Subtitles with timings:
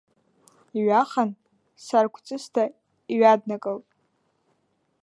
[0.77, 1.29] Иҩахан,
[1.85, 2.63] саргәҵысҭа
[3.13, 3.85] иҩаднакылт.